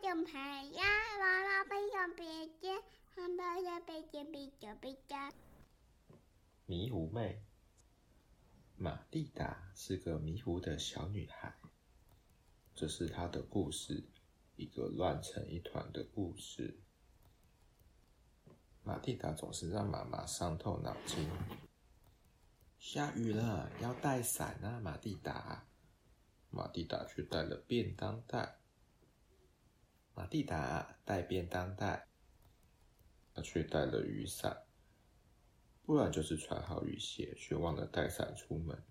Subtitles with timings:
[0.00, 0.84] 种牌呀，
[1.20, 2.80] 娃娃背上背肩，
[3.14, 5.16] 汉堡的背肩背着背着。
[6.66, 7.42] 迷糊妹，
[8.76, 11.52] 玛蒂达是个迷糊的小女孩，
[12.74, 14.04] 这是她的故事，
[14.56, 16.80] 一个乱成一团的故事。
[18.84, 21.28] 玛蒂达总是让妈妈伤透脑筋。
[22.78, 25.66] 下雨了，要带伞啊，玛蒂达。
[26.50, 28.60] 玛蒂达却带了便当袋。
[30.18, 32.08] 玛蒂达带便当袋，
[33.32, 34.64] 他却带了雨伞。
[35.84, 38.82] 不然就是穿好雨鞋，却忘了带伞出门。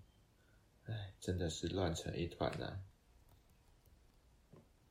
[0.86, 2.82] 哎，真的是乱成一团啊！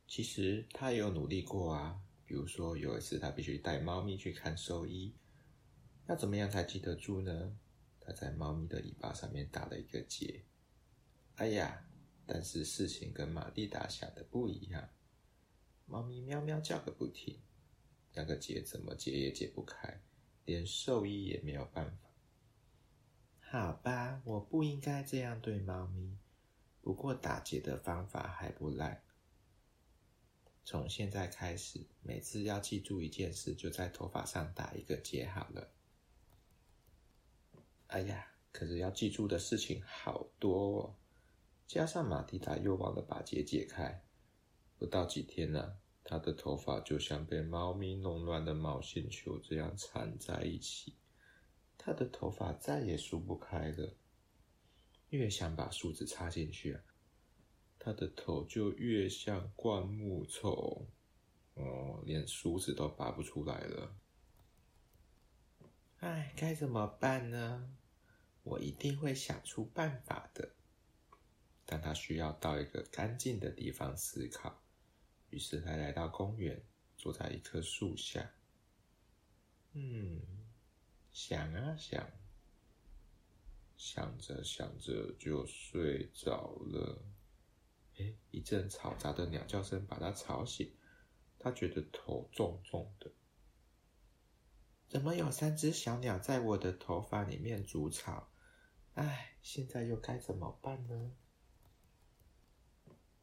[0.07, 5.15] 其实他也有努力过啊，比如说有一次他必须带猫咪去看兽医，
[6.05, 7.57] 要怎么样才记得住呢？
[7.99, 10.45] 他在猫咪的尾巴上面打了一个结。
[11.37, 11.83] 哎呀，
[12.27, 14.87] 但是事情跟玛蒂达想的不一样，
[15.87, 17.39] 猫咪喵喵叫个不停，
[18.13, 20.01] 那个结怎么解也解不开。
[20.43, 22.09] 连兽医也没有办法。
[23.39, 26.17] 好吧，我不应该这样对猫咪。
[26.81, 29.01] 不过打结的方法还不赖。
[30.65, 35.71] 从现在开始，每次要记住一件事，就在头发上打一个结好了。
[37.87, 40.95] 哎呀，可是要记住的事情好多哦，
[41.65, 44.05] 加上马蒂达又忘了把结解开，
[44.77, 50.95] 不到几天呢、他的头发就像被猫咪弄乱的毛线球这样缠在一起，
[51.77, 53.95] 他的头发再也梳不开了。
[55.09, 56.83] 越想把梳子插进去啊，
[57.79, 60.87] 他的头就越像灌木丛，
[61.55, 63.95] 哦，连梳子都拔不出来了。
[65.99, 67.73] 哎，该怎么办呢？
[68.43, 70.51] 我一定会想出办法的。
[71.65, 74.61] 但他需要到一个干净的地方思考。
[75.29, 76.61] 于是他来到公园，
[76.97, 78.31] 坐在一棵树下。
[79.73, 80.21] 嗯，
[81.11, 82.09] 想啊想，
[83.77, 87.03] 想着想着就睡着了。
[87.97, 90.71] 诶，一阵嘈杂的鸟叫声把他吵醒，
[91.37, 93.11] 他觉得头重重的。
[94.87, 98.29] 怎么有三只小鸟在我的头发里面筑巢？
[98.93, 101.11] 唉，现在又该怎么办呢？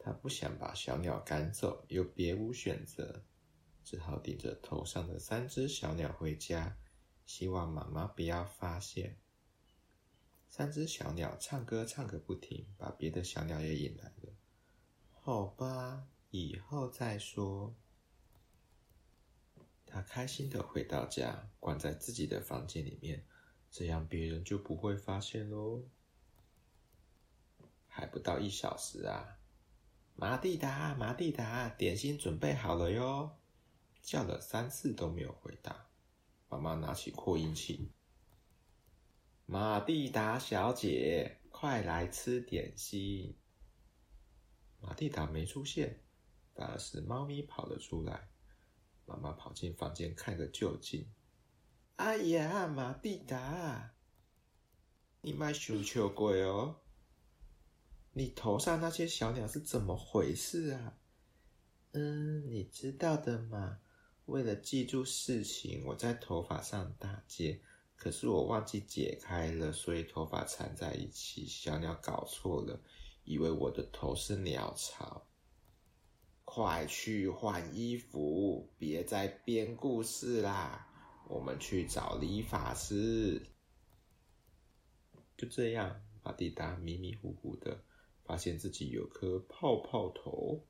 [0.05, 3.23] 他不想把小鸟赶走，又别无选择，
[3.83, 6.77] 只好顶着头上的三只小鸟回家，
[7.25, 9.17] 希望妈妈不要发现。
[10.47, 14.35] 三只小鸟唱歌唱个不停，把别的小鸟也引来了。
[15.23, 17.75] 好吧，以后再说。
[19.87, 23.25] 他开心的回到家，关在自己的房间里面，
[23.71, 25.83] 这样别人就不会发现喽。
[27.89, 29.39] 还不到一小时啊！
[30.17, 33.33] 玛蒂达，玛蒂达，点心准备好了哟！
[34.01, 35.87] 叫了三次都没有回答。
[36.49, 37.91] 妈妈拿起扩音器
[39.45, 43.37] ：“玛蒂达小姐，快来吃点心。”
[44.81, 46.01] 玛蒂达没出现，
[46.55, 48.29] 反而是猫咪跑了出来。
[49.07, 51.11] 妈妈跑进房间看个究竟。
[51.97, 53.95] 哎呀，玛蒂达，
[55.23, 56.84] 你卖羞羞鬼哦！
[58.17, 60.97] 你头上那些小鸟是怎么回事啊？
[61.91, 63.81] 嗯，你知道的嘛。
[64.27, 67.61] 为了记住事情，我在头发上打结，
[67.97, 71.45] 可是我忘记解开了，所以头发缠在一起。
[71.45, 72.81] 小鸟搞错了，
[73.25, 75.27] 以为我的头是鸟巢。
[76.45, 80.89] 快去换衣服，别再编故事啦！
[81.29, 83.45] 我们去找理发师。
[85.37, 87.83] 就这样，玛蒂达迷迷糊糊的。
[88.25, 90.65] 发现自己有颗泡泡头，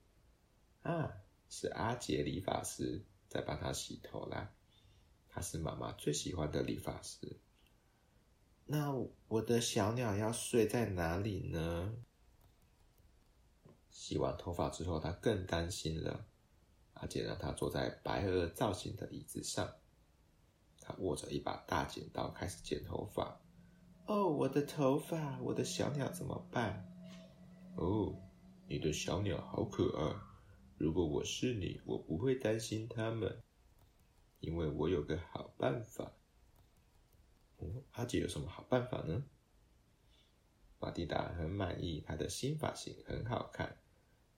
[0.83, 1.11] 啊，
[1.49, 4.53] 是阿杰理发师在帮他洗头啦。
[5.29, 7.39] 他是妈妈最喜欢的理发师。
[8.67, 8.93] 那
[9.29, 11.95] 我的小鸟要睡在哪里呢？
[13.91, 16.27] 洗完头发之后，他更担心了。
[16.95, 19.73] 阿杰让他坐在白鹅造型的椅子上，
[20.81, 23.41] 他握着一把大剪刀开始剪头发。
[24.07, 26.94] 哦，我的头发，我的小鸟怎么办？
[27.77, 28.15] 哦，
[28.69, 30.17] 你的小鸟好可爱。
[30.79, 33.43] 如果我是你，我不会担心它们，
[34.41, 36.13] 因为我有个好办法。
[37.57, 39.25] 哦，阿姐有什么好办法呢？
[40.79, 43.77] 玛蒂达很满意她的新发型，很好看。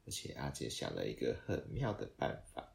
[0.06, 2.72] 而且阿姐想了一个很妙的办法，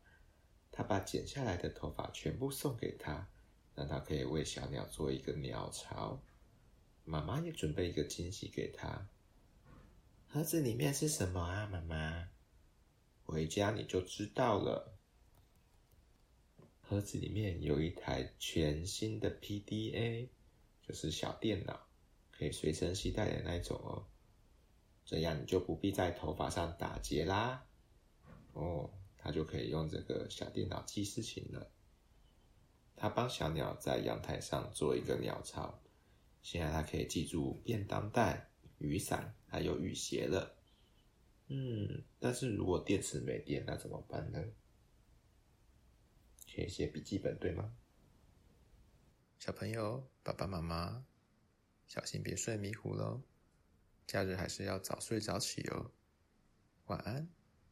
[0.71, 3.27] 她把剪下来的头发全部送给他，
[3.73, 6.21] 让他可以为小鸟做一个鸟巢。
[7.03, 9.07] 妈妈也准备一个惊喜给他。
[10.33, 12.29] 盒子里面是什么啊，妈妈？
[13.25, 14.97] 回家你就知道了。
[16.79, 20.29] 盒子里面有一台全新的 PDA，
[20.87, 21.85] 就是小电脑，
[22.31, 24.07] 可以随身携带的那种哦。
[25.03, 27.65] 这样你就不必在头发上打结啦。
[28.53, 31.69] 哦，他就可以用这个小电脑记事情了。
[32.95, 35.81] 他帮小鸟在阳台上做一个鸟巢，
[36.41, 38.50] 现在他可以记住便当袋、
[38.81, 40.57] 雨伞还有雨鞋了。
[41.47, 44.43] 嗯，但是如果电池没电，那怎么办呢？
[46.53, 47.73] 可以写笔记本，对吗？
[49.39, 51.05] 小朋友，爸爸妈妈，
[51.87, 53.21] 小心别睡迷糊喽！
[54.05, 55.91] 假日还是要早睡早起哦。
[56.87, 57.27] 晚安。